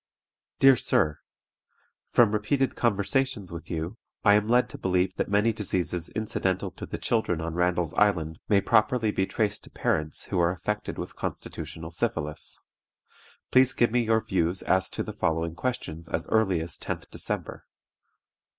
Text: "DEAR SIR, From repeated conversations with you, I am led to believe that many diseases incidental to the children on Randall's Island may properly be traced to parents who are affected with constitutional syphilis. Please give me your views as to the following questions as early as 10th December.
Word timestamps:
"DEAR 0.57 0.75
SIR, 0.75 1.19
From 2.09 2.31
repeated 2.31 2.75
conversations 2.75 3.51
with 3.51 3.69
you, 3.69 3.99
I 4.25 4.33
am 4.33 4.47
led 4.47 4.67
to 4.69 4.79
believe 4.79 5.13
that 5.17 5.29
many 5.29 5.53
diseases 5.53 6.09
incidental 6.15 6.71
to 6.71 6.87
the 6.87 6.97
children 6.97 7.39
on 7.39 7.53
Randall's 7.53 7.93
Island 7.93 8.39
may 8.49 8.61
properly 8.61 9.11
be 9.11 9.27
traced 9.27 9.63
to 9.65 9.69
parents 9.69 10.23
who 10.23 10.39
are 10.39 10.49
affected 10.49 10.97
with 10.97 11.15
constitutional 11.15 11.91
syphilis. 11.91 12.57
Please 13.51 13.73
give 13.73 13.91
me 13.91 14.01
your 14.01 14.21
views 14.21 14.63
as 14.63 14.89
to 14.89 15.03
the 15.03 15.13
following 15.13 15.53
questions 15.53 16.09
as 16.09 16.27
early 16.29 16.61
as 16.61 16.79
10th 16.79 17.11
December. 17.11 17.67